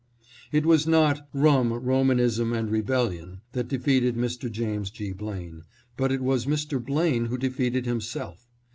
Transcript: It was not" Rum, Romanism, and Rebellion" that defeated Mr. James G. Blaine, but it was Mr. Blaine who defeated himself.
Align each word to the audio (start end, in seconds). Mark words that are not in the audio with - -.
It 0.51 0.65
was 0.65 0.87
not" 0.87 1.29
Rum, 1.47 1.71
Romanism, 1.73 2.53
and 2.53 2.71
Rebellion" 2.71 3.41
that 3.53 3.67
defeated 3.67 4.15
Mr. 4.15 4.51
James 4.51 4.89
G. 4.89 5.11
Blaine, 5.11 5.61
but 5.95 6.11
it 6.11 6.21
was 6.23 6.47
Mr. 6.47 6.83
Blaine 6.83 7.25
who 7.25 7.37
defeated 7.37 7.85
himself. 7.85 8.47